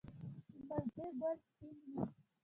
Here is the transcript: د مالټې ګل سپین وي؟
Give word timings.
د 0.03 0.03
مالټې 0.67 1.05
ګل 1.19 1.37
سپین 1.47 1.75
وي؟ 1.91 2.01